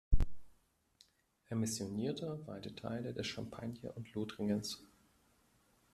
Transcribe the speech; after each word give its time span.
Er 1.49 1.55
missionierte 1.57 2.41
weite 2.47 2.73
Teile 2.73 3.13
der 3.13 3.21
Champagne 3.23 3.91
und 3.95 4.11
Lothringens. 4.15 4.81